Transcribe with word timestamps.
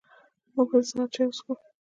موږ 0.53 0.67
به 0.71 0.77
د 0.81 0.83
سهار 0.89 1.07
چاي 1.13 1.25
وڅښو 1.27 1.53